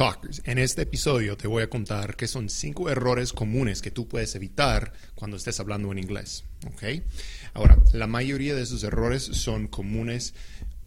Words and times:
Talkers, 0.00 0.40
en 0.46 0.56
este 0.56 0.80
episodio 0.80 1.36
te 1.36 1.46
voy 1.46 1.62
a 1.62 1.68
contar 1.68 2.16
qué 2.16 2.26
son 2.26 2.48
cinco 2.48 2.88
errores 2.88 3.34
comunes 3.34 3.82
que 3.82 3.90
tú 3.90 4.08
puedes 4.08 4.34
evitar 4.34 4.94
cuando 5.14 5.36
estés 5.36 5.60
hablando 5.60 5.92
en 5.92 5.98
inglés. 5.98 6.44
¿ok? 6.68 7.02
Ahora, 7.52 7.76
la 7.92 8.06
mayoría 8.06 8.54
de 8.54 8.62
esos 8.62 8.82
errores 8.82 9.22
son 9.22 9.66
comunes 9.68 10.32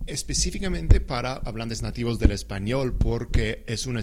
específicamente 0.08 1.00
para 1.00 1.34
hablantes 1.34 1.84
nativos 1.84 2.18
del 2.18 2.32
español 2.32 2.98
porque 2.98 3.64
es 3.68 3.86
una, 3.86 4.02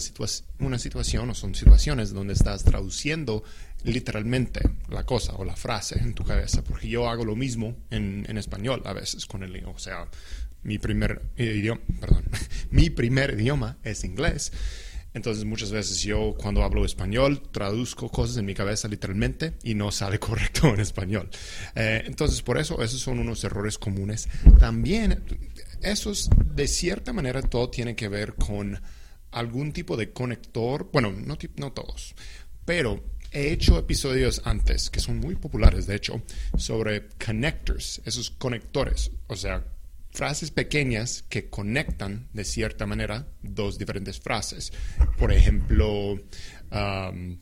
una 0.61 0.79
situación 0.79 1.31
o 1.31 1.35
son 1.35 1.57
situaciones 1.57 2.13
donde 2.13 2.35
estás 2.35 2.63
traduciendo 2.63 3.43
literalmente 3.83 4.61
la 4.89 5.05
cosa 5.07 5.35
o 5.35 5.45
la 5.45 5.57
frase 5.57 5.99
en 5.99 6.15
tu 6.15 6.23
cabeza, 6.23 6.63
porque 6.63 6.87
yo 6.87 7.09
hago 7.09 7.25
lo 7.25 7.35
mismo 7.35 7.77
en, 7.91 8.27
en 8.29 8.39
español 8.39 8.83
a 8.85 8.93
veces 8.93 9.27
con 9.27 9.43
el, 9.43 9.65
o 9.65 9.77
sea, 9.77 10.09
mi 10.63 10.79
primer 10.79 11.23
idioma, 11.37 11.81
perdón, 12.01 12.27
mi 12.71 12.91
primer 12.91 13.35
idioma 13.41 13.79
es 13.83 14.05
inglés. 14.05 14.53
Entonces 15.13 15.45
muchas 15.45 15.73
veces 15.73 16.01
yo 16.03 16.35
cuando 16.39 16.63
hablo 16.63 16.85
español 16.85 17.43
traduzco 17.51 18.09
cosas 18.09 18.37
en 18.37 18.47
mi 18.47 18.55
cabeza 18.55 18.89
literalmente 18.89 19.55
y 19.63 19.75
no 19.75 19.91
sale 19.91 20.19
correcto 20.21 20.69
en 20.69 20.81
español. 20.81 21.29
Eh, 21.75 22.05
entonces 22.07 22.43
por 22.43 22.59
eso 22.59 22.83
esos 22.83 23.01
son 23.01 23.19
unos 23.19 23.43
errores 23.45 23.79
comunes. 23.79 24.29
También 24.59 25.23
esos 25.83 26.31
de 26.55 26.69
cierta 26.69 27.13
manera 27.13 27.43
todo 27.43 27.71
tiene 27.71 27.97
que 27.97 28.09
ver 28.09 28.35
con 28.35 28.81
algún 29.33 29.73
tipo 29.73 29.97
de 29.97 30.13
conector, 30.13 30.91
bueno, 30.93 31.13
no, 31.13 31.39
no 31.57 31.73
todos, 31.73 32.15
pero 32.65 33.03
he 33.33 33.53
hecho 33.53 33.79
episodios 33.79 34.43
antes 34.45 34.91
que 34.91 34.99
son 35.01 35.19
muy 35.19 35.37
populares 35.37 35.87
de 35.87 35.95
hecho 35.95 36.23
sobre 36.57 37.09
connectors, 37.25 38.03
esos 38.05 38.31
conectores, 38.31 39.13
o 39.29 39.37
sea, 39.37 39.65
frases 40.11 40.51
pequeñas 40.51 41.25
que 41.29 41.49
conectan 41.49 42.29
de 42.33 42.45
cierta 42.45 42.87
manera 42.87 43.27
dos 43.43 43.79
diferentes 43.79 44.19
frases. 44.19 44.73
Por 45.19 45.33
ejemplo, 45.33 46.19
um, 46.71 47.39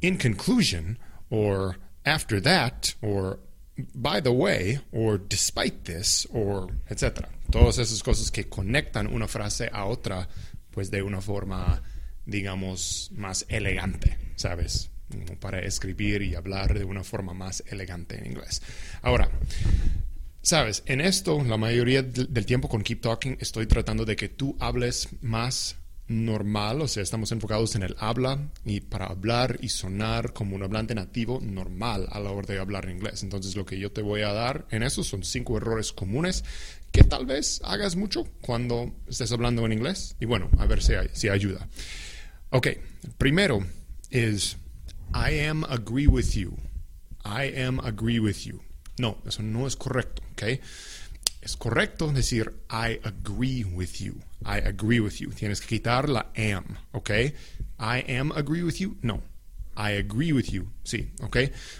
in 0.00 0.16
conclusion, 0.18 0.98
or 1.30 1.78
after 2.04 2.40
that, 2.40 2.94
or 3.02 3.40
by 3.94 4.20
the 4.20 4.32
way, 4.32 4.80
or 4.92 5.18
despite 5.18 5.84
this, 5.84 6.26
or 6.32 6.70
etc. 6.88 7.28
Todas 7.50 7.78
esas 7.78 8.02
cosas 8.02 8.30
que 8.30 8.48
conectan 8.48 9.06
una 9.06 9.28
frase 9.28 9.68
a 9.72 9.86
otra, 9.86 10.28
pues 10.70 10.90
de 10.90 11.02
una 11.02 11.20
forma, 11.20 11.82
digamos, 12.26 13.10
más 13.14 13.44
elegante, 13.48 14.16
¿sabes? 14.36 14.90
para 15.40 15.60
escribir 15.60 16.22
y 16.22 16.34
hablar 16.34 16.74
de 16.74 16.84
una 16.84 17.04
forma 17.04 17.34
más 17.34 17.62
elegante 17.66 18.18
en 18.18 18.26
inglés. 18.26 18.62
Ahora, 19.02 19.30
Sabes, 20.44 20.82
en 20.84 21.00
esto, 21.00 21.42
la 21.42 21.56
mayoría 21.56 22.02
del 22.02 22.44
tiempo 22.44 22.68
con 22.68 22.82
Keep 22.82 23.00
Talking 23.00 23.38
estoy 23.40 23.66
tratando 23.66 24.04
de 24.04 24.14
que 24.14 24.28
tú 24.28 24.58
hables 24.60 25.08
más 25.22 25.76
normal, 26.06 26.82
o 26.82 26.86
sea, 26.86 27.02
estamos 27.02 27.32
enfocados 27.32 27.76
en 27.76 27.82
el 27.82 27.96
habla 27.98 28.50
y 28.62 28.80
para 28.80 29.06
hablar 29.06 29.56
y 29.62 29.70
sonar 29.70 30.34
como 30.34 30.54
un 30.54 30.62
hablante 30.62 30.94
nativo 30.94 31.40
normal 31.40 32.08
a 32.12 32.20
la 32.20 32.30
hora 32.30 32.46
de 32.46 32.60
hablar 32.60 32.90
inglés. 32.90 33.22
Entonces, 33.22 33.56
lo 33.56 33.64
que 33.64 33.78
yo 33.78 33.90
te 33.90 34.02
voy 34.02 34.20
a 34.20 34.34
dar 34.34 34.66
en 34.70 34.82
eso 34.82 35.02
son 35.02 35.24
cinco 35.24 35.56
errores 35.56 35.94
comunes 35.94 36.44
que 36.92 37.04
tal 37.04 37.24
vez 37.24 37.62
hagas 37.64 37.96
mucho 37.96 38.24
cuando 38.42 38.94
estés 39.08 39.32
hablando 39.32 39.64
en 39.64 39.72
inglés 39.72 40.14
y 40.20 40.26
bueno, 40.26 40.50
a 40.58 40.66
ver 40.66 40.82
si, 40.82 40.92
si 41.14 41.30
ayuda. 41.30 41.70
Ok, 42.50 42.68
primero 43.16 43.64
es 44.10 44.58
I 45.14 45.40
am 45.40 45.64
agree 45.64 46.06
with 46.06 46.34
you. 46.34 46.54
I 47.24 47.58
am 47.58 47.80
agree 47.80 48.18
with 48.18 48.44
you. 48.44 48.63
No, 48.98 49.18
eso 49.26 49.42
no 49.42 49.66
es 49.66 49.76
correcto, 49.76 50.22
¿ok? 50.32 50.42
Es 51.40 51.56
correcto 51.56 52.10
decir 52.12 52.52
I 52.70 53.00
agree 53.02 53.64
with 53.64 53.94
you. 54.00 54.14
I 54.42 54.66
agree 54.66 55.00
with 55.00 55.14
you. 55.14 55.30
Tienes 55.30 55.60
que 55.60 55.66
quitar 55.66 56.08
la 56.08 56.30
am, 56.36 56.64
¿ok? 56.92 57.10
I 57.78 58.12
am 58.16 58.32
agree 58.32 58.62
with 58.62 58.76
you. 58.76 58.96
No. 59.02 59.22
I 59.76 59.96
agree 59.98 60.32
with 60.32 60.46
you. 60.50 60.68
Sí, 60.84 61.12
¿ok? 61.20 61.36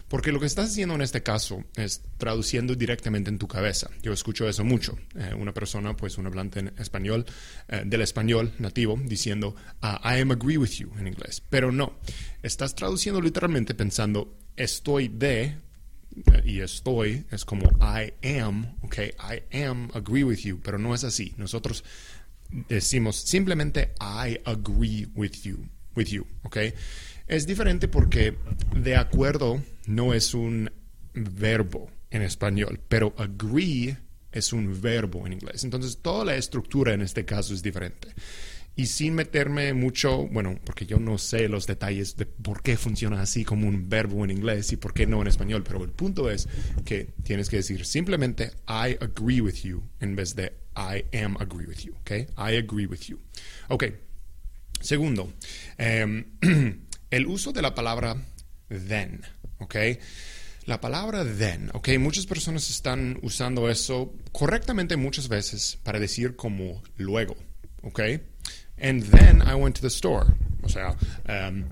Porque 0.08 0.32
lo 0.32 0.40
que 0.40 0.46
estás 0.46 0.70
haciendo 0.70 0.94
en 0.94 1.02
este 1.02 1.22
caso 1.22 1.64
es 1.76 2.02
traduciendo 2.18 2.74
directamente 2.74 3.30
en 3.30 3.38
tu 3.38 3.46
cabeza. 3.46 3.88
Yo 4.02 4.12
escucho 4.12 4.48
eso 4.48 4.64
mucho. 4.64 4.98
Eh, 5.16 5.32
una 5.34 5.54
persona, 5.54 5.96
pues 5.96 6.18
un 6.18 6.26
hablante 6.26 6.60
en 6.60 6.72
español, 6.78 7.24
eh, 7.68 7.82
del 7.86 8.02
español 8.02 8.52
nativo, 8.58 8.98
diciendo 9.04 9.54
ah, 9.80 10.00
I 10.04 10.20
am 10.20 10.32
agree 10.32 10.58
with 10.58 10.70
you 10.70 10.90
en 10.98 11.06
inglés. 11.06 11.42
Pero 11.48 11.70
no. 11.70 11.98
Estás 12.42 12.74
traduciendo 12.74 13.20
literalmente 13.20 13.74
pensando 13.74 14.36
estoy 14.56 15.08
de 15.08 15.56
y 16.44 16.60
estoy 16.60 17.24
es 17.30 17.44
como 17.44 17.70
I 17.80 18.14
am, 18.38 18.76
ok, 18.82 18.98
I 19.18 19.62
am, 19.64 19.90
agree 19.94 20.24
with 20.24 20.38
you, 20.38 20.60
pero 20.62 20.78
no 20.78 20.94
es 20.94 21.04
así. 21.04 21.34
Nosotros 21.36 21.84
decimos 22.68 23.16
simplemente 23.16 23.94
I 24.00 24.40
agree 24.44 25.08
with 25.14 25.42
you, 25.42 25.68
with 25.94 26.06
you, 26.06 26.26
ok. 26.42 26.58
Es 27.26 27.46
diferente 27.46 27.88
porque 27.88 28.36
de 28.76 28.96
acuerdo 28.96 29.62
no 29.86 30.14
es 30.14 30.34
un 30.34 30.70
verbo 31.14 31.90
en 32.10 32.22
español, 32.22 32.80
pero 32.88 33.14
agree 33.16 33.96
es 34.30 34.52
un 34.52 34.80
verbo 34.80 35.26
en 35.26 35.34
inglés. 35.34 35.64
Entonces 35.64 35.98
toda 35.98 36.24
la 36.24 36.36
estructura 36.36 36.92
en 36.92 37.02
este 37.02 37.24
caso 37.24 37.54
es 37.54 37.62
diferente 37.62 38.08
y 38.76 38.86
sin 38.86 39.14
meterme 39.14 39.72
mucho, 39.72 40.26
bueno, 40.28 40.58
porque 40.64 40.86
yo 40.86 40.98
no 40.98 41.18
sé 41.18 41.48
los 41.48 41.66
detalles 41.66 42.16
de 42.16 42.26
por 42.26 42.62
qué 42.62 42.76
funciona 42.76 43.20
así 43.22 43.44
como 43.44 43.68
un 43.68 43.88
verbo 43.88 44.24
en 44.24 44.30
inglés 44.30 44.72
y 44.72 44.76
por 44.76 44.92
qué 44.92 45.06
no 45.06 45.20
en 45.22 45.28
español, 45.28 45.62
pero 45.62 45.84
el 45.84 45.90
punto 45.90 46.30
es 46.30 46.48
que 46.84 47.08
tienes 47.22 47.48
que 47.48 47.56
decir 47.56 47.86
simplemente 47.86 48.50
I 48.68 48.96
agree 49.00 49.40
with 49.40 49.62
you 49.62 49.82
en 50.00 50.16
vez 50.16 50.34
de 50.34 50.52
I 50.76 51.04
am 51.16 51.36
agree 51.38 51.66
with 51.66 51.78
you, 51.84 51.94
¿ok? 52.00 52.10
I 52.36 52.56
agree 52.56 52.86
with 52.86 53.02
you. 53.06 53.20
Ok, 53.68 53.84
segundo, 54.80 55.32
em, 55.78 56.24
el 57.10 57.26
uso 57.26 57.52
de 57.52 57.62
la 57.62 57.74
palabra 57.74 58.16
then, 58.68 59.22
¿ok? 59.58 59.76
La 60.66 60.80
palabra 60.80 61.24
then, 61.24 61.70
¿ok? 61.74 61.90
Muchas 62.00 62.26
personas 62.26 62.68
están 62.70 63.18
usando 63.22 63.70
eso 63.70 64.14
correctamente 64.32 64.96
muchas 64.96 65.28
veces 65.28 65.78
para 65.84 66.00
decir 66.00 66.34
como 66.34 66.82
luego, 66.96 67.36
¿ok? 67.82 68.00
And 68.78 69.02
then 69.02 69.42
I 69.42 69.54
went 69.54 69.76
to 69.76 69.82
the 69.82 69.90
store. 69.90 70.34
O 70.62 70.68
sea, 70.68 70.96
um, 71.28 71.66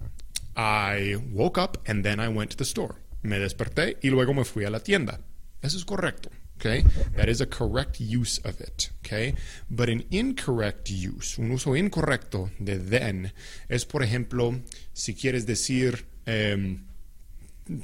I 0.56 1.16
woke 1.32 1.58
up 1.58 1.78
and 1.86 2.04
then 2.04 2.20
I 2.20 2.28
went 2.28 2.50
to 2.50 2.56
the 2.56 2.64
store. 2.64 2.96
Me 3.22 3.38
desperté 3.38 3.96
y 4.02 4.10
luego 4.10 4.34
me 4.34 4.44
fui 4.44 4.64
a 4.64 4.70
la 4.70 4.80
tienda. 4.80 5.18
Eso 5.62 5.78
es 5.78 5.84
correcto. 5.84 6.30
Okay? 6.56 6.84
That 7.16 7.28
is 7.28 7.40
a 7.40 7.46
correct 7.46 8.00
use 8.00 8.38
of 8.44 8.60
it. 8.60 8.90
Okay? 9.04 9.34
But 9.68 9.88
an 9.88 10.04
incorrect 10.10 10.90
use, 10.90 11.38
un 11.38 11.50
uso 11.50 11.70
incorrecto 11.70 12.50
de 12.60 12.78
then, 12.78 13.32
es 13.68 13.84
por 13.84 14.02
ejemplo, 14.02 14.60
si 14.92 15.14
quieres 15.14 15.44
decir, 15.44 16.04
um, 16.26 16.84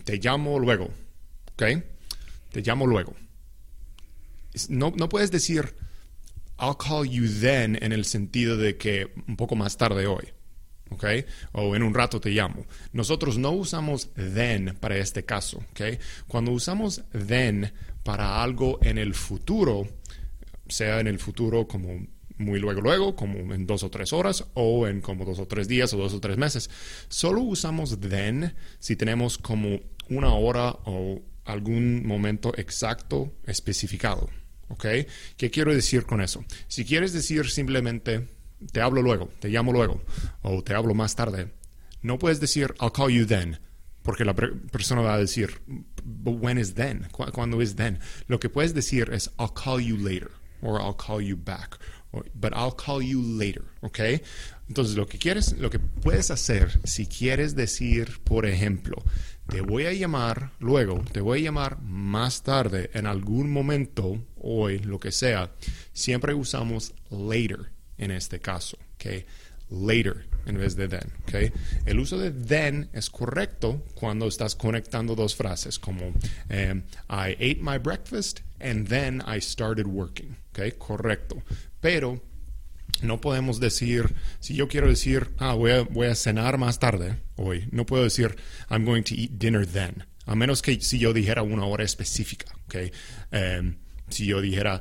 te 0.04 0.18
llamo 0.18 0.60
luego. 0.60 0.90
Okay? 1.54 1.82
Te 2.52 2.62
llamo 2.62 2.86
luego. 2.86 3.14
No, 4.68 4.92
no 4.96 5.08
puedes 5.08 5.30
decir, 5.30 5.74
I'll 6.60 6.76
call 6.76 7.04
you 7.04 7.28
then 7.28 7.78
en 7.80 7.92
el 7.92 8.04
sentido 8.04 8.56
de 8.56 8.76
que 8.76 9.12
un 9.26 9.36
poco 9.36 9.54
más 9.54 9.76
tarde 9.76 10.06
hoy. 10.06 10.28
¿ok? 10.90 11.04
O 11.52 11.76
en 11.76 11.82
un 11.82 11.94
rato 11.94 12.20
te 12.20 12.30
llamo. 12.30 12.66
Nosotros 12.92 13.38
no 13.38 13.52
usamos 13.52 14.10
then 14.14 14.76
para 14.80 14.96
este 14.96 15.24
caso, 15.24 15.58
¿ok? 15.70 16.00
Cuando 16.26 16.52
usamos 16.52 17.02
then 17.12 17.72
para 18.02 18.42
algo 18.42 18.78
en 18.82 18.98
el 18.98 19.14
futuro, 19.14 19.86
sea 20.68 21.00
en 21.00 21.06
el 21.06 21.18
futuro 21.18 21.66
como 21.66 22.06
muy 22.38 22.60
luego 22.60 22.80
luego, 22.80 23.16
como 23.16 23.52
en 23.52 23.66
dos 23.66 23.82
o 23.82 23.90
tres 23.90 24.12
horas, 24.12 24.44
o 24.54 24.86
en 24.86 25.00
como 25.00 25.24
dos 25.24 25.40
o 25.40 25.46
tres 25.46 25.68
días 25.68 25.92
o 25.92 25.98
dos 25.98 26.14
o 26.14 26.20
tres 26.20 26.36
meses, 26.36 26.70
solo 27.08 27.42
usamos 27.42 27.98
then 28.00 28.54
si 28.78 28.96
tenemos 28.96 29.38
como 29.38 29.80
una 30.08 30.32
hora 30.34 30.70
o 30.84 31.20
algún 31.44 32.06
momento 32.06 32.52
exacto 32.56 33.32
especificado. 33.44 34.28
¿Ok? 34.68 34.86
¿Qué 35.36 35.50
quiero 35.50 35.74
decir 35.74 36.04
con 36.04 36.20
eso? 36.20 36.44
Si 36.66 36.84
quieres 36.84 37.12
decir 37.12 37.50
simplemente, 37.50 38.28
te 38.72 38.80
hablo 38.80 39.02
luego, 39.02 39.30
te 39.40 39.48
llamo 39.48 39.72
luego, 39.72 40.02
o 40.42 40.62
te 40.62 40.74
hablo 40.74 40.94
más 40.94 41.16
tarde, 41.16 41.52
no 42.02 42.18
puedes 42.18 42.40
decir, 42.40 42.74
I'll 42.80 42.92
call 42.92 43.10
you 43.10 43.26
then, 43.26 43.58
porque 44.02 44.24
la 44.24 44.34
persona 44.34 45.02
va 45.02 45.14
a 45.14 45.18
decir, 45.18 45.60
when 46.24 46.58
is 46.58 46.74
then? 46.74 47.08
¿Cuándo 47.10 47.60
es 47.60 47.76
then? 47.76 47.98
Lo 48.26 48.40
que 48.40 48.48
puedes 48.48 48.74
decir 48.74 49.10
es, 49.12 49.30
I'll 49.38 49.52
call 49.52 49.80
you 49.80 49.96
later, 49.96 50.30
or 50.62 50.80
I'll 50.80 50.96
call 50.96 51.20
you 51.20 51.36
back, 51.36 51.78
but 52.34 52.52
I'll 52.54 52.74
call 52.74 53.02
you 53.02 53.22
later, 53.22 53.64
¿ok? 53.80 54.00
Entonces, 54.68 54.96
lo 54.96 55.06
que 55.06 55.18
quieres, 55.18 55.56
lo 55.58 55.70
que 55.70 55.78
puedes 55.78 56.30
hacer, 56.30 56.78
si 56.84 57.06
quieres 57.06 57.54
decir, 57.54 58.20
por 58.24 58.46
ejemplo, 58.46 59.02
te 59.48 59.62
voy 59.62 59.86
a 59.86 59.92
llamar 59.92 60.52
luego, 60.58 61.02
te 61.12 61.20
voy 61.20 61.40
a 61.40 61.44
llamar 61.44 61.80
más 61.82 62.42
tarde, 62.42 62.90
en 62.92 63.06
algún 63.06 63.50
momento, 63.50 64.22
hoy, 64.48 64.78
lo 64.78 64.98
que 64.98 65.12
sea, 65.12 65.52
siempre 65.92 66.34
usamos 66.34 66.94
later 67.10 67.70
en 67.98 68.10
este 68.10 68.40
caso, 68.40 68.78
¿ok? 68.94 69.24
Later 69.70 70.26
en 70.46 70.56
vez 70.56 70.76
de 70.76 70.88
then, 70.88 71.12
¿ok? 71.24 71.52
El 71.84 71.98
uso 71.98 72.18
de 72.18 72.30
then 72.30 72.88
es 72.94 73.10
correcto 73.10 73.84
cuando 73.94 74.26
estás 74.26 74.54
conectando 74.54 75.14
dos 75.14 75.36
frases 75.36 75.78
como 75.78 76.14
em, 76.48 76.82
I 77.10 77.34
ate 77.34 77.58
my 77.60 77.76
breakfast 77.76 78.40
and 78.58 78.88
then 78.88 79.22
I 79.26 79.40
started 79.40 79.86
working, 79.86 80.36
¿ok? 80.50 80.78
Correcto. 80.78 81.42
Pero 81.80 82.22
no 83.02 83.20
podemos 83.20 83.60
decir, 83.60 84.14
si 84.40 84.54
yo 84.54 84.68
quiero 84.68 84.88
decir, 84.88 85.28
ah, 85.38 85.54
voy 85.54 86.06
a, 86.06 86.14
cenar 86.14 86.56
más 86.56 86.78
tarde 86.78 87.20
hoy, 87.36 87.68
no 87.70 87.84
puedo 87.84 88.04
decir, 88.04 88.36
I'm 88.70 88.84
going 88.84 89.02
to 89.02 89.14
eat 89.14 89.32
dinner 89.32 89.66
then, 89.66 90.04
a 90.24 90.34
menos 90.34 90.62
que 90.62 90.80
si 90.80 90.98
yo 90.98 91.12
dijera 91.12 91.42
una 91.42 91.66
hora 91.66 91.84
específica, 91.84 92.46
¿ok? 92.66 92.76
Um, 93.32 93.76
si 94.10 94.26
yo 94.26 94.40
dijera, 94.40 94.80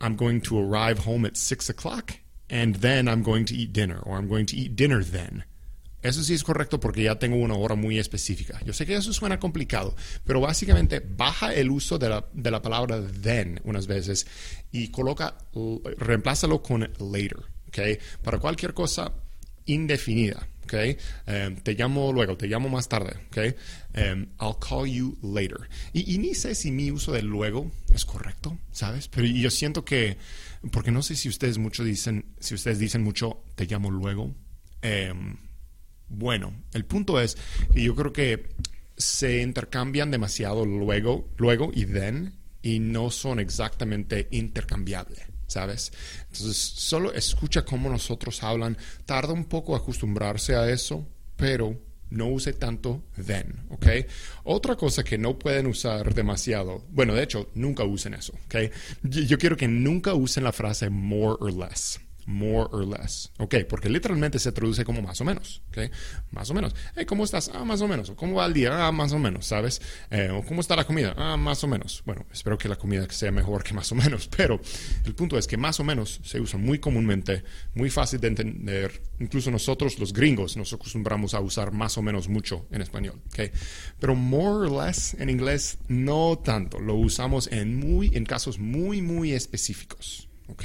I'm 0.00 0.16
going 0.16 0.40
to 0.42 0.58
arrive 0.58 1.00
home 1.06 1.24
at 1.26 1.36
6 1.36 1.70
o'clock 1.70 2.14
and 2.48 2.76
then 2.76 3.08
I'm 3.08 3.22
going 3.22 3.44
to 3.46 3.54
eat 3.54 3.72
dinner, 3.72 3.98
or 4.04 4.16
I'm 4.16 4.28
going 4.28 4.46
to 4.46 4.56
eat 4.56 4.76
dinner 4.76 5.02
then. 5.02 5.44
Eso 6.02 6.22
sí 6.22 6.34
es 6.34 6.44
correcto 6.44 6.78
porque 6.78 7.02
ya 7.02 7.18
tengo 7.18 7.36
una 7.36 7.54
hora 7.54 7.74
muy 7.74 7.98
específica. 7.98 8.60
Yo 8.64 8.72
sé 8.72 8.86
que 8.86 8.94
eso 8.94 9.12
suena 9.12 9.40
complicado, 9.40 9.96
pero 10.24 10.40
básicamente 10.40 11.00
baja 11.00 11.52
el 11.52 11.70
uso 11.70 11.98
de 11.98 12.08
la, 12.08 12.24
de 12.32 12.50
la 12.50 12.62
palabra 12.62 13.02
then 13.22 13.60
unas 13.64 13.88
veces 13.88 14.26
y 14.70 14.88
coloca, 14.88 15.36
reemplázalo 15.98 16.62
con 16.62 16.82
later, 17.00 17.38
¿ok? 17.68 17.78
Para 18.22 18.38
cualquier 18.38 18.72
cosa 18.72 19.12
indefinida, 19.64 20.46
¿ok? 20.66 20.98
Em, 21.26 21.56
te 21.56 21.74
llamo 21.74 22.12
luego, 22.12 22.36
te 22.36 22.48
llamo 22.48 22.68
más 22.68 22.88
tarde, 22.88 23.14
¿ok? 23.28 23.56
Um, 23.96 24.26
I'll 24.40 24.56
call 24.58 24.86
you 24.86 25.16
later. 25.22 25.68
Y, 25.92 26.18
ni 26.18 26.34
sé 26.34 26.54
si 26.54 26.70
mi 26.70 26.90
uso 26.90 27.12
de 27.12 27.22
luego 27.22 27.70
es 27.94 28.04
correcto, 28.04 28.58
¿sabes? 28.72 29.08
Pero 29.08 29.26
yo 29.26 29.50
siento 29.50 29.84
que, 29.84 30.18
porque 30.72 30.90
no 30.90 31.02
sé 31.02 31.14
si 31.16 31.28
ustedes 31.28 31.58
mucho 31.58 31.84
dicen, 31.84 32.26
si 32.40 32.54
ustedes 32.54 32.78
dicen 32.78 33.02
mucho, 33.02 33.42
te 33.54 33.66
llamo 33.66 33.90
luego. 33.90 34.34
Um, 34.82 35.36
bueno, 36.08 36.52
el 36.72 36.84
punto 36.84 37.20
es 37.20 37.36
que 37.72 37.82
yo 37.82 37.94
creo 37.94 38.12
que 38.12 38.48
se 38.96 39.42
intercambian 39.42 40.10
demasiado 40.10 40.64
luego, 40.64 41.28
luego 41.36 41.70
y 41.74 41.86
then 41.86 42.34
y 42.62 42.80
no 42.80 43.10
son 43.10 43.38
exactamente 43.38 44.28
intercambiables, 44.30 45.22
¿sabes? 45.46 45.92
Entonces, 46.32 46.56
solo 46.56 47.12
escucha 47.12 47.64
cómo 47.64 47.88
nosotros 47.88 48.42
hablan, 48.42 48.76
tarda 49.04 49.32
un 49.32 49.44
poco 49.44 49.76
acostumbrarse 49.76 50.54
a 50.56 50.68
eso, 50.70 51.06
pero 51.36 51.78
no 52.10 52.28
use 52.28 52.52
tanto 52.52 53.02
then, 53.26 53.66
¿ok? 53.70 53.86
Otra 54.44 54.76
cosa 54.76 55.02
que 55.02 55.18
no 55.18 55.38
pueden 55.38 55.66
usar 55.66 56.14
demasiado, 56.14 56.84
bueno, 56.90 57.14
de 57.14 57.22
hecho, 57.22 57.50
nunca 57.54 57.84
usen 57.84 58.14
eso, 58.14 58.32
¿ok? 58.46 58.56
Yo 59.02 59.38
quiero 59.38 59.56
que 59.56 59.68
nunca 59.68 60.14
usen 60.14 60.44
la 60.44 60.52
frase 60.52 60.88
more 60.88 61.36
or 61.40 61.52
less 61.52 62.00
more 62.26 62.68
or 62.72 62.84
less. 62.84 63.32
Ok, 63.38 63.54
porque 63.68 63.88
literalmente 63.88 64.38
se 64.38 64.52
traduce 64.52 64.84
como 64.84 65.00
más 65.00 65.20
o 65.20 65.24
menos. 65.24 65.62
Ok, 65.68 65.90
más 66.32 66.50
o 66.50 66.54
menos. 66.54 66.74
¿Cómo 67.06 67.24
estás? 67.24 67.50
Ah, 67.54 67.64
más 67.64 67.80
o 67.80 67.88
menos. 67.88 68.10
¿Cómo 68.16 68.36
va 68.36 68.46
el 68.46 68.52
día? 68.52 68.86
Ah, 68.86 68.92
más 68.92 69.12
o 69.12 69.18
menos, 69.18 69.46
¿sabes? 69.46 69.80
Eh, 70.10 70.30
¿Cómo 70.46 70.60
está 70.60 70.76
la 70.76 70.84
comida? 70.84 71.14
Ah, 71.16 71.36
más 71.36 71.62
o 71.64 71.68
menos. 71.68 72.02
Bueno, 72.04 72.26
espero 72.32 72.58
que 72.58 72.68
la 72.68 72.76
comida 72.76 73.06
sea 73.10 73.30
mejor 73.30 73.62
que 73.62 73.74
más 73.74 73.90
o 73.92 73.94
menos, 73.94 74.28
pero 74.36 74.60
el 75.04 75.14
punto 75.14 75.38
es 75.38 75.46
que 75.46 75.56
más 75.56 75.80
o 75.80 75.84
menos 75.84 76.20
se 76.24 76.40
usa 76.40 76.58
muy 76.58 76.78
comúnmente, 76.78 77.44
muy 77.74 77.90
fácil 77.90 78.20
de 78.20 78.28
entender. 78.28 79.02
Incluso 79.20 79.50
nosotros, 79.50 79.98
los 79.98 80.12
gringos, 80.12 80.56
nos 80.56 80.72
acostumbramos 80.72 81.34
a 81.34 81.40
usar 81.40 81.72
más 81.72 81.96
o 81.96 82.02
menos 82.02 82.28
mucho 82.28 82.66
en 82.70 82.82
español. 82.82 83.22
Ok, 83.28 83.50
pero 84.00 84.14
more 84.14 84.68
or 84.68 84.84
less 84.84 85.14
en 85.14 85.30
inglés 85.30 85.78
no 85.88 86.38
tanto. 86.42 86.80
Lo 86.80 86.94
usamos 86.94 87.48
en, 87.52 87.78
muy, 87.78 88.10
en 88.14 88.24
casos 88.24 88.58
muy, 88.58 89.00
muy 89.00 89.32
específicos. 89.32 90.28
Ok. 90.48 90.64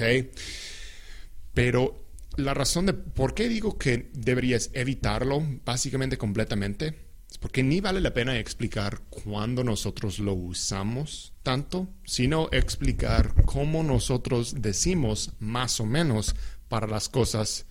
Pero 1.54 2.06
la 2.38 2.54
razón 2.54 2.86
de 2.86 2.94
por 2.94 3.34
qué 3.34 3.50
digo 3.50 3.78
que 3.78 4.10
deberías 4.14 4.70
evitarlo 4.74 5.44
básicamente 5.66 6.18
completamente 6.18 7.12
es 7.30 7.38
porque 7.38 7.64
ni 7.64 7.80
vale 7.80 8.02
la 8.02 8.14
pena 8.14 8.38
explicar 8.38 9.02
cuándo 9.10 9.64
nosotros 9.64 10.20
lo 10.20 10.34
usamos 10.34 11.34
tanto, 11.44 11.88
sino 12.04 12.50
explicar 12.52 13.34
cómo 13.46 13.84
nosotros 13.84 14.56
decimos 14.62 15.34
más 15.40 15.80
o 15.80 15.86
menos 15.86 16.36
para 16.68 16.88
las 16.88 17.08
cosas 17.08 17.66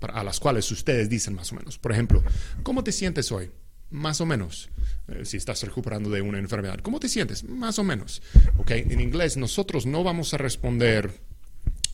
a 0.00 0.22
las 0.22 0.38
cuales 0.38 0.70
ustedes 0.70 1.08
dicen 1.08 1.34
más 1.34 1.52
o 1.52 1.56
menos. 1.56 1.78
Por 1.78 1.92
ejemplo, 1.92 2.22
¿cómo 2.62 2.84
te 2.84 2.92
sientes 2.92 3.32
hoy? 3.32 3.50
Más 3.90 4.20
o 4.20 4.26
menos. 4.26 4.68
Eh, 5.08 5.24
si 5.24 5.36
estás 5.36 5.62
recuperando 5.62 6.10
de 6.10 6.22
una 6.22 6.38
enfermedad, 6.38 6.78
¿cómo 6.80 7.00
te 7.00 7.08
sientes? 7.08 7.44
Más 7.44 7.78
o 7.78 7.84
menos. 7.84 8.22
¿Ok? 8.56 8.70
En 8.72 9.00
inglés 9.00 9.36
nosotros 9.36 9.86
no 9.86 10.04
vamos 10.04 10.34
a 10.34 10.38
responder 10.38 11.25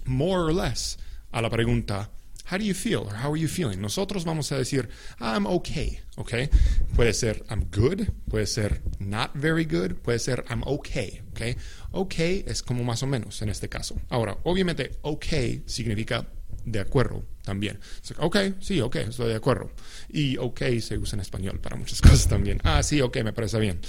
more 0.06 0.40
or 0.46 0.52
less 0.52 0.96
a 1.32 1.40
la 1.40 1.48
pregunta 1.48 2.08
How 2.52 2.58
do 2.58 2.64
you 2.64 2.74
feel? 2.74 3.06
Or 3.08 3.14
how 3.14 3.30
are 3.30 3.36
you 3.36 3.48
feeling? 3.48 3.80
Nosotros 3.80 4.24
vamos 4.24 4.52
a 4.52 4.56
decir 4.56 4.88
I'm 5.20 5.46
okay, 5.46 6.00
okay? 6.18 6.50
Puede 6.94 7.14
ser 7.14 7.42
I'm 7.48 7.64
good, 7.70 8.12
puede 8.28 8.46
ser 8.46 8.82
not 9.00 9.32
very 9.34 9.64
good, 9.64 10.02
puede 10.02 10.20
ser 10.20 10.44
I'm 10.50 10.62
okay, 10.66 11.22
okay? 11.30 11.56
Okay 11.94 12.44
es 12.46 12.62
como 12.62 12.84
más 12.84 13.02
o 13.02 13.06
menos 13.06 13.40
en 13.42 13.48
este 13.48 13.68
caso. 13.68 13.96
Ahora, 14.10 14.36
obviamente 14.44 14.98
okay 15.02 15.62
significa 15.66 16.26
de 16.64 16.80
acuerdo 16.80 17.24
también. 17.42 17.78
Ok, 18.18 18.36
sí, 18.60 18.80
ok, 18.80 18.96
estoy 18.96 19.28
de 19.28 19.36
acuerdo. 19.36 19.70
Y 20.08 20.36
ok 20.36 20.62
se 20.80 20.98
usa 20.98 21.16
en 21.16 21.20
español 21.20 21.60
para 21.60 21.76
muchas 21.76 22.00
cosas 22.02 22.28
también. 22.28 22.60
Ah, 22.64 22.82
sí, 22.82 23.00
ok, 23.00 23.18
me 23.22 23.32
parece 23.32 23.58
bien. 23.58 23.80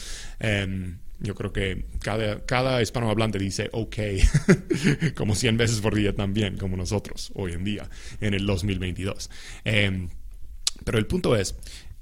Um, 0.42 0.98
yo 1.20 1.36
creo 1.36 1.54
que 1.54 1.86
cada, 2.02 2.46
cada 2.46 2.82
hispanohablante 2.82 3.40
dice 3.40 3.70
ok 3.72 3.96
como 5.16 5.36
100 5.36 5.58
veces 5.58 5.80
por 5.80 5.96
día 5.96 6.14
también, 6.14 6.58
como 6.58 6.76
nosotros 6.76 7.32
hoy 7.36 7.54
en 7.54 7.64
día, 7.64 7.90
en 8.20 8.34
el 8.34 8.46
2022. 8.46 9.30
Em, 9.64 10.10
pero 10.84 10.98
el 10.98 11.08
punto 11.08 11.36
es, 11.36 11.56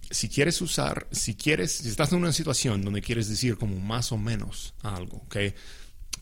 si 0.09 0.27
quieres 0.27 0.61
usar, 0.61 1.07
si 1.11 1.35
quieres, 1.35 1.71
si 1.71 1.89
estás 1.89 2.11
en 2.11 2.19
una 2.19 2.33
situación 2.33 2.81
donde 2.83 3.01
quieres 3.01 3.29
decir 3.29 3.57
como 3.57 3.79
más 3.79 4.11
o 4.11 4.17
menos 4.17 4.73
algo, 4.81 5.17
¿ok? 5.17 5.37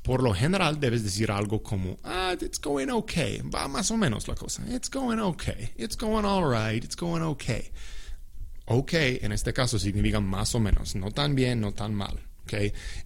Por 0.01 0.23
lo 0.23 0.33
general 0.33 0.79
debes 0.79 1.03
decir 1.03 1.29
algo 1.29 1.61
como, 1.61 1.97
ah, 2.03 2.35
it's 2.39 2.59
going 2.59 2.89
okay, 2.89 3.41
va 3.41 3.67
más 3.67 3.91
o 3.91 3.97
menos 3.97 4.27
la 4.27 4.35
cosa, 4.35 4.63
it's 4.73 4.89
going 4.89 5.19
okay, 5.19 5.71
it's 5.77 5.97
going 5.97 6.25
alright, 6.25 6.83
it's 6.83 6.95
going 6.95 7.21
okay. 7.21 7.69
Ok, 8.65 8.93
en 8.93 9.31
este 9.31 9.51
caso 9.51 9.77
significa 9.77 10.19
más 10.19 10.55
o 10.55 10.59
menos, 10.59 10.95
no 10.95 11.11
tan 11.11 11.35
bien, 11.35 11.59
no 11.59 11.73
tan 11.73 11.93
mal. 11.93 12.19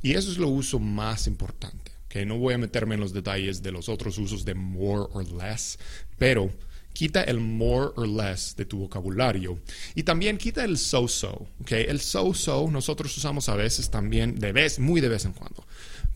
Y 0.01 0.13
eso 0.13 0.31
es 0.31 0.38
lo 0.38 0.47
uso 0.47 0.79
más 0.79 1.27
importante. 1.27 1.91
¿okay? 2.05 2.25
No 2.25 2.38
voy 2.38 2.53
a 2.53 2.57
meterme 2.57 2.95
en 2.95 3.01
los 3.01 3.13
detalles 3.13 3.62
de 3.62 3.71
los 3.71 3.89
otros 3.89 4.17
usos 4.17 4.45
de 4.45 4.55
more 4.55 5.05
or 5.13 5.27
less, 5.31 5.77
pero 6.17 6.51
quita 6.93 7.23
el 7.23 7.39
more 7.39 7.91
or 7.95 8.07
less 8.07 8.55
de 8.55 8.65
tu 8.65 8.77
vocabulario 8.77 9.59
y 9.95 10.03
también 10.03 10.38
quita 10.38 10.63
el 10.63 10.77
so-so. 10.77 11.47
¿okay? 11.62 11.85
El 11.88 12.00
so-so 12.00 12.69
nosotros 12.69 13.15
usamos 13.17 13.50
a 13.50 13.55
veces 13.55 13.89
también, 13.89 14.35
de 14.35 14.51
vez, 14.51 14.79
muy 14.79 15.01
de 15.01 15.09
vez 15.09 15.25
en 15.25 15.33
cuando 15.33 15.65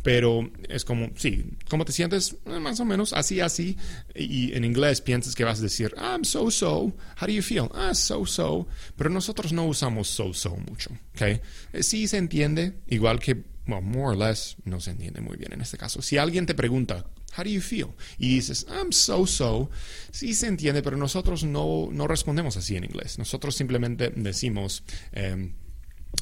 pero 0.04 0.50
es 0.70 0.86
como, 0.86 1.10
sí, 1.16 1.58
¿cómo 1.70 1.86
te 1.86 1.92
sientes? 1.92 2.38
Eh, 2.46 2.60
más 2.60 2.80
o 2.80 2.86
menos, 2.86 3.14
así, 3.14 3.42
así. 3.42 3.78
Y 4.16 4.54
en 4.54 4.64
inglés 4.64 5.02
piensas 5.02 5.36
que 5.36 5.44
vas 5.44 5.60
a 5.60 5.64
decir, 5.64 5.94
I'm 5.98 6.24
so-so, 6.24 6.94
how 7.20 7.28
do 7.28 7.32
you 7.32 7.42
feel? 7.42 7.70
Ah, 7.74 7.94
so-so. 7.94 8.68
Pero 8.96 9.10
nosotros 9.10 9.52
no 9.52 9.66
usamos 9.66 10.08
so-so 10.08 10.56
mucho, 10.56 10.92
¿ok? 11.16 11.22
Eh, 11.22 11.42
sí 11.82 12.08
se 12.08 12.18
entiende, 12.18 12.80
igual 12.88 13.20
que, 13.20 13.44
well, 13.68 13.82
more 13.82 14.16
or 14.16 14.18
less, 14.18 14.56
no 14.64 14.80
se 14.80 14.92
entiende 14.92 15.22
muy 15.22 15.38
bien 15.38 15.54
en 15.54 15.62
este 15.62 15.78
caso. 15.78 16.02
Si 16.02 16.18
alguien 16.18 16.46
te 16.46 16.54
pregunta, 16.54 17.06
how 17.38 17.44
do 17.44 17.50
you 17.50 17.62
feel? 17.62 17.90
Y 18.18 18.36
dices, 18.36 18.66
I'm 18.70 18.92
so-so, 18.92 19.70
sí 20.12 20.34
se 20.34 20.48
entiende, 20.48 20.82
pero 20.82 20.98
nosotros 20.98 21.44
no, 21.44 21.90
no 21.92 22.08
respondemos 22.08 22.56
así 22.58 22.76
en 22.76 22.86
inglés. 22.86 23.18
Nosotros 23.20 23.56
simplemente 23.56 24.12
decimos, 24.16 24.84
um, 25.16 25.54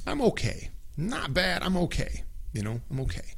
I'm 0.08 0.22
okay. 0.22 0.72
Not 0.98 1.34
bad, 1.34 1.62
I'm 1.62 1.78
okay. 1.78 2.24
You 2.54 2.62
know, 2.62 2.82
I'm 2.90 3.02
okay. 3.02 3.36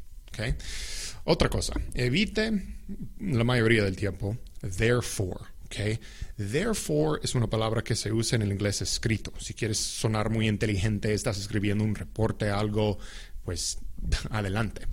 Otra 1.24 1.50
cosa, 1.50 1.74
evite 1.94 2.78
la 3.20 3.44
mayoría 3.44 3.84
del 3.84 3.96
tiempo 3.96 4.38
therefore. 4.62 5.46
Okay. 5.66 6.00
Therefore 6.38 7.20
es 7.22 7.36
una 7.36 7.48
palabra 7.48 7.84
que 7.84 7.94
se 7.94 8.14
usa 8.14 8.38
en 8.38 8.42
el 8.44 8.54
inglés 8.54 8.82
escrito. 8.82 9.34
Si 9.38 9.54
quieres 9.54 9.78
sonar 9.78 10.30
muy 10.30 10.48
inteligente, 10.48 11.14
estás 11.14 11.38
escribiendo 11.38 11.84
un 11.84 11.94
reporte, 11.94 12.50
algo, 12.50 12.98
pues 13.44 13.80
adelante. 14.30 14.84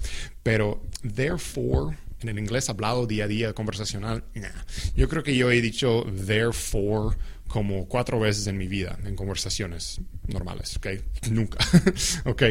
Pero 0.43 0.83
therefore 1.03 1.97
en 2.25 2.31
el 2.31 2.39
inglés 2.39 2.69
hablado 2.69 3.07
día 3.07 3.25
a 3.25 3.29
día 3.29 3.53
conversacional, 3.53 4.25
yo 4.97 5.09
creo 5.09 5.23
que 5.23 5.37
yo 5.37 5.51
he 5.51 5.61
dicho 5.61 6.05
therefore 6.27 7.17
como 7.49 7.87
cuatro 7.87 8.19
veces 8.19 8.47
en 8.47 8.57
mi 8.57 8.67
vida 8.67 8.99
en 9.05 9.15
conversaciones 9.15 10.01
normales, 10.27 10.77
¿ok? 10.77 10.87
Nunca, 11.31 11.59
¿ok? 12.25 12.43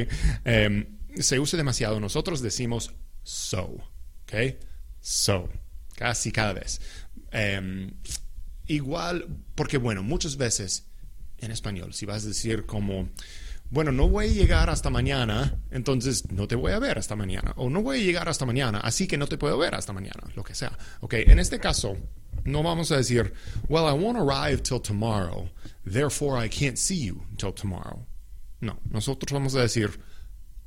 Em, 0.46 0.86
se 1.20 1.39
usa 1.39 1.58
demasiado. 1.58 2.00
Nosotros 2.00 2.41
decimos 2.41 2.93
so, 3.24 3.77
¿ok? 4.24 4.58
So, 5.00 5.50
casi 5.96 6.32
cada 6.32 6.53
vez. 6.53 6.82
Em, 7.32 7.91
igual, 8.67 9.27
porque 9.55 9.77
bueno, 9.77 10.03
muchas 10.03 10.38
veces 10.38 10.88
en 11.39 11.51
español, 11.51 11.93
si 11.93 12.05
vas 12.05 12.24
a 12.24 12.27
decir 12.27 12.65
como, 12.65 13.10
bueno, 13.70 13.91
no 13.91 14.08
voy 14.08 14.27
a 14.27 14.32
llegar 14.32 14.70
hasta 14.70 14.89
mañana, 14.89 15.60
entonces 15.72 16.32
no 16.32 16.48
te 16.48 16.55
voy 16.55 16.72
a 16.72 16.79
ver 16.79 16.98
hasta 16.98 17.15
mañana. 17.15 17.53
O 17.58 17.70
no 17.70 17.82
voy 17.82 18.00
a 18.00 18.03
llegar 18.03 18.29
hasta 18.29 18.46
mañana, 18.46 18.79
así 18.79 19.08
que 19.08 19.17
no 19.17 19.27
te 19.27 19.38
puedo 19.38 19.58
ver 19.58 19.75
hasta 19.75 19.93
mañana, 19.93 20.24
lo 20.36 20.43
que 20.43 20.55
sea. 20.55 20.77
Ok, 21.01 21.15
en 21.15 21.39
este 21.39 21.60
caso, 21.60 21.98
no 22.46 22.63
vamos 22.63 22.91
a 22.91 22.98
decir, 22.98 23.34
well, 23.67 23.86
I 23.88 23.98
won't 23.98 24.17
arrive 24.17 24.62
till 24.63 24.79
tomorrow, 24.79 25.50
therefore 25.86 26.43
I 26.43 26.50
can't 26.50 26.77
see 26.77 27.08
you 27.08 27.25
till 27.38 27.53
tomorrow. 27.53 28.05
No, 28.62 28.79
nosotros 28.89 29.32
vamos 29.34 29.55
a 29.55 29.62
decir, 29.62 30.00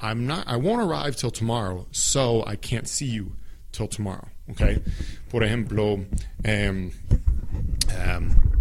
I'm 0.00 0.26
not, 0.26 0.46
I 0.46 0.56
won't 0.56 0.82
arrive 0.82 1.16
till 1.16 1.30
tomorrow, 1.30 1.86
so 1.90 2.44
I 2.46 2.56
can't 2.56 2.88
see 2.88 3.06
you 3.06 3.36
till 3.72 3.88
tomorrow. 3.88 4.28
Okay? 4.50 4.82
Por 5.28 5.42
ejemplo, 5.42 6.04
um, 6.44 6.92
um, 7.98 8.52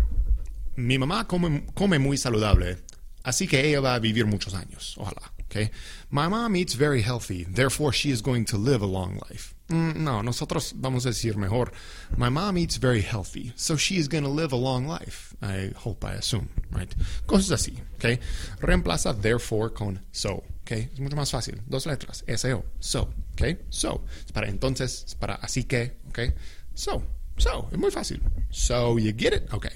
mi 0.78 0.98
mamá 0.98 1.28
come, 1.28 1.68
come 1.76 1.98
muy 1.98 2.18
saludable, 2.18 2.78
así 3.24 3.50
que 3.50 3.60
ella 3.60 3.82
va 3.82 3.96
a 3.96 4.00
vivir 4.00 4.26
muchos 4.26 4.54
años. 4.54 4.98
Ojalá. 4.98 5.30
Okay? 5.52 5.72
My 6.10 6.28
mom 6.28 6.56
eats 6.56 6.74
very 6.74 7.02
healthy, 7.02 7.44
therefore 7.44 7.92
she 7.92 8.12
is 8.12 8.22
going 8.22 8.46
to 8.46 8.58
live 8.58 8.82
a 8.82 8.88
long 8.88 9.20
life. 9.30 9.55
Mm, 9.68 10.04
no, 10.04 10.22
nosotros 10.22 10.74
vamos 10.76 11.06
a 11.06 11.10
decir 11.10 11.38
mejor. 11.38 11.72
My 12.18 12.30
mom 12.30 12.58
eats 12.58 12.78
very 12.78 13.02
healthy, 13.02 13.52
so 13.56 13.76
she 13.76 13.98
is 13.98 14.08
going 14.08 14.24
to 14.24 14.30
live 14.30 14.54
a 14.54 14.58
long 14.58 14.88
life. 14.88 15.36
I 15.42 15.72
hope, 15.76 16.06
I 16.06 16.14
assume, 16.14 16.50
right? 16.72 16.94
Cosas 17.26 17.52
así, 17.52 17.80
okay? 17.96 18.20
Reemplaza 18.60 19.14
therefore 19.20 19.72
con 19.72 20.02
so, 20.12 20.44
okay? 20.62 20.90
Es 20.94 21.00
mucho 21.00 21.16
más 21.16 21.32
fácil. 21.32 21.62
Dos 21.68 21.88
letras, 21.88 22.24
S-O, 22.28 22.64
so, 22.80 23.10
okay? 23.34 23.58
So, 23.70 24.04
es 24.24 24.32
para 24.32 24.48
entonces, 24.50 25.04
es 25.08 25.16
para 25.16 25.36
así 25.36 25.64
que, 25.64 25.98
okay? 26.10 26.34
So, 26.76 27.02
so, 27.38 27.68
es 27.72 27.78
muy 27.80 27.90
fácil. 27.90 28.22
So, 28.52 29.00
you 29.00 29.14
get 29.18 29.34
it? 29.34 29.52
Okay. 29.52 29.72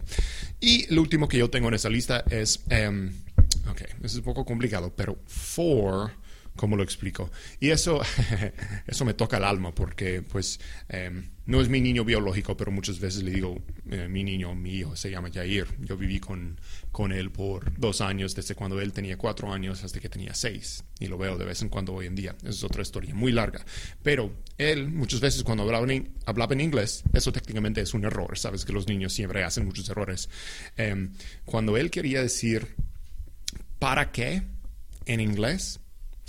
Y 0.59 0.93
lo 0.93 1.01
último 1.01 1.27
que 1.27 1.37
yo 1.37 1.49
tengo 1.49 1.67
en 1.69 1.73
esa 1.73 1.89
lista 1.89 2.23
es, 2.29 2.63
um, 2.69 3.09
ok, 3.69 3.81
es 4.03 4.15
un 4.15 4.21
poco 4.21 4.45
complicado, 4.45 4.93
pero 4.95 5.17
for 5.25 6.11
¿Cómo 6.55 6.75
lo 6.75 6.83
explico? 6.83 7.31
Y 7.59 7.69
eso, 7.69 8.01
eso 8.87 9.05
me 9.05 9.13
toca 9.13 9.37
el 9.37 9.43
alma 9.43 9.73
porque, 9.73 10.21
pues, 10.21 10.59
em, 10.89 11.29
no 11.45 11.61
es 11.61 11.69
mi 11.69 11.81
niño 11.81 12.05
biológico, 12.05 12.55
pero 12.55 12.69
muchas 12.71 12.99
veces 12.99 13.23
le 13.23 13.31
digo, 13.31 13.59
eh, 13.89 14.07
mi 14.07 14.23
niño, 14.23 14.53
mi 14.53 14.75
hijo, 14.75 14.95
se 14.95 15.09
llama 15.09 15.29
Jair. 15.33 15.65
Yo 15.79 15.97
viví 15.97 16.19
con, 16.19 16.59
con 16.91 17.11
él 17.11 17.31
por 17.31 17.75
dos 17.79 18.01
años, 18.01 18.35
desde 18.35 18.53
cuando 18.55 18.79
él 18.79 18.93
tenía 18.93 19.17
cuatro 19.17 19.51
años 19.51 19.83
hasta 19.83 19.99
que 19.99 20.09
tenía 20.09 20.33
seis. 20.33 20.83
Y 20.99 21.07
lo 21.07 21.17
veo 21.17 21.37
de 21.37 21.45
vez 21.45 21.61
en 21.61 21.69
cuando 21.69 21.93
hoy 21.93 22.05
en 22.05 22.15
día. 22.15 22.35
Es 22.43 22.63
otra 22.63 22.81
historia 22.81 23.15
muy 23.15 23.31
larga. 23.31 23.65
Pero 24.03 24.31
él, 24.57 24.89
muchas 24.89 25.21
veces 25.21 25.43
cuando 25.43 25.63
hablaba 25.63 25.91
en, 25.91 26.13
hablaba 26.25 26.53
en 26.53 26.61
inglés, 26.61 27.03
eso 27.13 27.31
técnicamente 27.31 27.81
es 27.81 27.93
un 27.93 28.05
error. 28.05 28.37
Sabes 28.37 28.63
que 28.63 28.73
los 28.73 28.87
niños 28.87 29.13
siempre 29.13 29.43
hacen 29.43 29.65
muchos 29.65 29.89
errores. 29.89 30.29
Em, 30.77 31.13
cuando 31.45 31.77
él 31.77 31.89
quería 31.89 32.21
decir, 32.21 32.67
¿para 33.79 34.11
qué? 34.11 34.43
En 35.05 35.19
inglés 35.19 35.79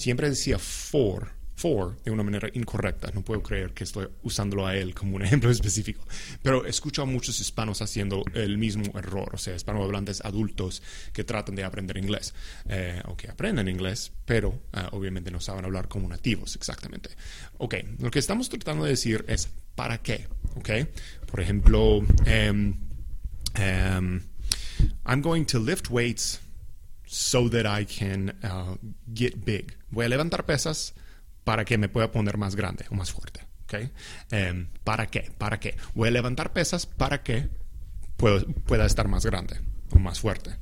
siempre 0.00 0.28
decía 0.28 0.58
for, 0.58 1.32
for 1.54 2.02
de 2.02 2.10
una 2.10 2.22
manera 2.22 2.48
incorrecta. 2.54 3.10
No 3.12 3.22
puedo 3.22 3.42
creer 3.42 3.72
que 3.72 3.84
estoy 3.84 4.08
usándolo 4.22 4.66
a 4.66 4.74
él 4.74 4.94
como 4.94 5.16
un 5.16 5.22
ejemplo 5.26 5.50
específico. 5.50 6.02
Pero 6.42 6.64
escucho 6.64 7.02
a 7.02 7.04
muchos 7.04 7.38
hispanos 7.40 7.82
haciendo 7.82 8.24
el 8.34 8.58
mismo 8.58 8.98
error. 8.98 9.30
O 9.34 9.38
sea, 9.38 9.54
hispanohablantes 9.54 10.24
adultos 10.24 10.82
que 11.12 11.22
tratan 11.22 11.54
de 11.54 11.64
aprender 11.64 11.98
inglés 11.98 12.34
eh, 12.68 13.02
o 13.06 13.16
que 13.16 13.30
aprenden 13.30 13.68
inglés, 13.68 14.12
pero 14.24 14.62
eh, 14.72 14.86
obviamente 14.92 15.30
no 15.30 15.40
saben 15.40 15.64
hablar 15.64 15.88
como 15.88 16.08
nativos 16.08 16.56
exactamente. 16.56 17.10
Ok, 17.58 17.74
lo 17.98 18.10
que 18.10 18.18
estamos 18.18 18.48
tratando 18.48 18.84
de 18.84 18.90
decir 18.90 19.24
es 19.28 19.50
¿para 19.74 19.98
qué? 19.98 20.28
Ok, 20.56 20.70
por 21.30 21.40
ejemplo, 21.40 21.98
um, 21.98 22.74
um, 23.58 24.20
I'm 25.04 25.22
going 25.22 25.44
to 25.44 25.58
lift 25.58 25.90
weights 25.90 26.40
so 27.10 27.48
that 27.48 27.66
I 27.66 27.84
can 27.84 28.32
uh, 28.44 28.76
get 29.12 29.44
big. 29.44 29.74
Voy 29.90 30.04
a 30.04 30.08
levantar 30.08 30.46
pesas 30.46 30.94
para 31.42 31.64
que 31.64 31.76
me 31.76 31.88
pueda 31.88 32.12
poner 32.12 32.36
más 32.36 32.54
grande 32.54 32.84
o 32.88 32.94
más 32.94 33.10
fuerte. 33.10 33.40
Um, 34.32 34.68
¿Para 34.84 35.06
qué? 35.06 35.30
¿Para 35.36 35.58
qué? 35.58 35.76
Voy 35.94 36.08
a 36.08 36.10
levantar 36.12 36.52
pesas 36.52 36.86
para 36.86 37.22
que 37.22 37.48
pueda, 38.16 38.44
pueda 38.64 38.86
estar 38.86 39.08
más 39.08 39.26
grande 39.26 39.58
o 39.92 39.98
más 39.98 40.20
fuerte. 40.20 40.56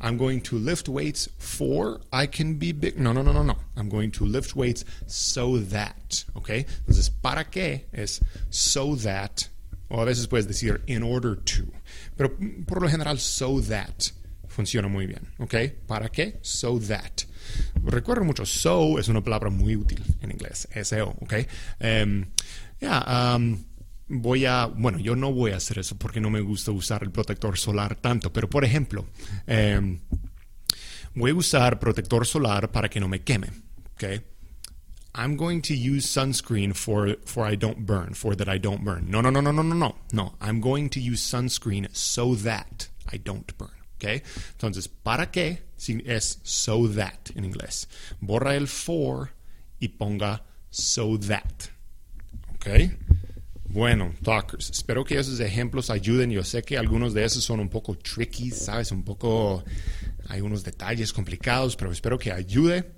I'm 0.00 0.16
going 0.16 0.40
to 0.42 0.56
lift 0.56 0.88
weights 0.88 1.28
for 1.38 2.00
I 2.12 2.28
can 2.28 2.58
be 2.58 2.72
big. 2.72 2.96
No, 2.96 3.12
no, 3.12 3.22
no, 3.22 3.32
no, 3.32 3.42
no. 3.42 3.56
I'm 3.76 3.88
going 3.88 4.12
to 4.12 4.24
lift 4.24 4.54
weights 4.54 4.84
so 5.06 5.58
that. 5.58 6.24
Okay? 6.36 6.66
Entonces, 6.86 7.10
¿para 7.10 7.50
qué? 7.50 7.86
Es 7.92 8.20
so 8.48 8.94
that. 8.96 9.48
O 9.90 10.00
a 10.00 10.04
veces 10.04 10.28
puedes 10.28 10.46
decir 10.46 10.82
in 10.86 11.02
order 11.02 11.34
to. 11.34 11.66
Pero 12.16 12.30
por 12.66 12.80
lo 12.80 12.88
general, 12.88 13.18
so 13.18 13.60
that 13.60 14.12
funciona 14.58 14.88
muy 14.88 15.06
bien. 15.06 15.20
¿Ok? 15.38 15.54
¿Para 15.86 16.08
qué? 16.08 16.40
So 16.42 16.80
that. 16.80 17.12
Recuerdo 17.84 18.24
mucho, 18.24 18.44
so 18.44 18.98
es 18.98 19.06
una 19.06 19.22
palabra 19.22 19.50
muy 19.50 19.76
útil 19.76 20.02
en 20.20 20.32
inglés, 20.32 20.66
S-O, 20.72 21.10
¿ok? 21.20 21.34
Um, 21.80 22.24
um, 22.82 23.64
voy 24.08 24.46
a, 24.46 24.66
bueno, 24.66 24.98
yo 24.98 25.14
no 25.14 25.32
voy 25.32 25.52
a 25.52 25.58
hacer 25.58 25.78
eso 25.78 25.96
porque 25.96 26.20
no 26.20 26.28
me 26.28 26.40
gusta 26.40 26.72
usar 26.72 27.04
el 27.04 27.12
protector 27.12 27.56
solar 27.56 27.94
tanto, 27.94 28.32
pero 28.32 28.50
por 28.50 28.64
ejemplo, 28.64 29.06
um, 29.46 30.00
voy 31.14 31.30
a 31.30 31.34
usar 31.34 31.78
protector 31.78 32.26
solar 32.26 32.72
para 32.72 32.88
que 32.88 32.98
no 32.98 33.06
me 33.06 33.20
queme, 33.20 33.46
¿ok? 33.94 34.04
I'm 35.14 35.36
going 35.36 35.62
to 35.62 35.74
use 35.74 36.04
sunscreen 36.04 36.74
for, 36.74 37.14
for 37.24 37.46
I 37.46 37.54
don't 37.54 37.86
burn, 37.86 38.14
for 38.14 38.34
that 38.34 38.48
I 38.48 38.58
don't 38.58 38.84
burn. 38.84 39.08
No, 39.08 39.20
no, 39.20 39.30
no, 39.30 39.40
no, 39.40 39.52
no, 39.52 39.62
no. 39.62 39.94
No, 40.12 40.34
I'm 40.40 40.60
going 40.60 40.90
to 40.90 41.00
use 41.00 41.22
sunscreen 41.22 41.94
so 41.94 42.34
that 42.34 42.88
I 43.10 43.18
don't 43.18 43.56
burn. 43.56 43.77
¿Okay? 43.98 44.22
Entonces, 44.52 44.88
¿para 44.88 45.30
qué? 45.30 45.64
Es 46.06 46.40
so 46.42 46.88
that 46.90 47.30
en 47.34 47.44
inglés. 47.44 47.88
Borra 48.20 48.54
el 48.56 48.68
for 48.68 49.34
y 49.80 49.88
ponga 49.88 50.44
so 50.70 51.18
that. 51.18 51.70
¿Ok? 52.54 52.66
Bueno, 53.70 54.14
talkers, 54.22 54.70
espero 54.70 55.04
que 55.04 55.18
esos 55.18 55.40
ejemplos 55.40 55.90
ayuden. 55.90 56.30
Yo 56.30 56.42
sé 56.42 56.62
que 56.62 56.78
algunos 56.78 57.12
de 57.12 57.24
esos 57.24 57.44
son 57.44 57.60
un 57.60 57.68
poco 57.68 57.96
tricky, 57.96 58.50
¿sabes? 58.50 58.92
Un 58.92 59.04
poco. 59.04 59.62
Hay 60.28 60.40
unos 60.40 60.64
detalles 60.64 61.12
complicados, 61.12 61.76
pero 61.76 61.92
espero 61.92 62.18
que 62.18 62.32
ayude. 62.32 62.90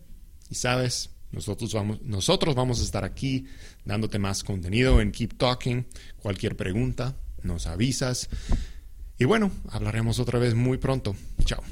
Y 0.48 0.54
sabes, 0.54 1.10
nosotros 1.32 1.74
vamos, 1.74 2.00
nosotros 2.02 2.54
vamos 2.54 2.80
a 2.80 2.84
estar 2.84 3.04
aquí 3.04 3.46
dándote 3.84 4.18
más 4.18 4.44
contenido 4.44 5.00
en 5.00 5.10
Keep 5.10 5.38
Talking. 5.38 5.86
Cualquier 6.18 6.56
pregunta, 6.56 7.16
nos 7.42 7.66
avisas. 7.66 8.28
Y 9.20 9.26
bueno, 9.26 9.50
hablaremos 9.70 10.18
otra 10.18 10.38
vez 10.38 10.54
muy 10.54 10.78
pronto. 10.78 11.14
Chao. 11.44 11.62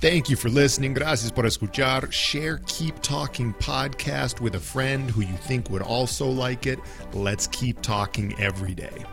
Thank 0.00 0.28
you 0.28 0.36
for 0.36 0.50
listening. 0.50 0.92
Gracias 0.92 1.32
por 1.32 1.46
escuchar. 1.46 2.12
Share 2.12 2.60
Keep 2.66 3.00
Talking 3.02 3.54
podcast 3.54 4.40
with 4.40 4.54
a 4.54 4.60
friend 4.60 5.10
who 5.10 5.22
you 5.22 5.36
think 5.38 5.70
would 5.70 5.82
also 5.82 6.28
like 6.28 6.66
it. 6.66 6.78
Let's 7.14 7.48
keep 7.48 7.80
talking 7.80 8.34
every 8.38 8.74
day. 8.74 9.06